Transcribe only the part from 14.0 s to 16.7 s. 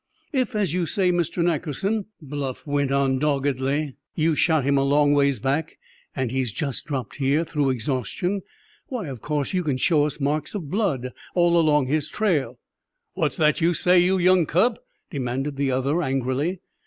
young cub?" demanded the other angrily.